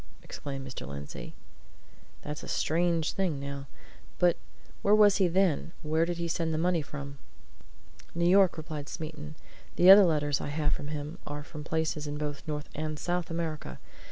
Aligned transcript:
exclaimed 0.23 0.67
Mr. 0.67 0.87
Lindsey. 0.87 1.35
"That's 2.23 2.41
a 2.41 2.47
strange 2.47 3.11
thing, 3.13 3.39
now. 3.39 3.67
But 4.17 4.35
where 4.81 4.95
was 4.95 5.17
he 5.17 5.27
then? 5.27 5.73
Where 5.83 6.05
did 6.05 6.17
he 6.17 6.27
send 6.27 6.55
the 6.55 6.57
money 6.57 6.81
from?" 6.81 7.19
"New 8.15 8.25
York," 8.27 8.57
replied 8.57 8.89
Smeaton. 8.89 9.35
"The 9.75 9.91
other 9.91 10.05
letters 10.05 10.41
I 10.41 10.47
have 10.47 10.73
from 10.73 10.87
him 10.87 11.19
are 11.27 11.43
from 11.43 11.63
places 11.63 12.07
in 12.07 12.17
both 12.17 12.41
North 12.47 12.67
and 12.73 12.97
South 12.97 13.29
America. 13.29 13.77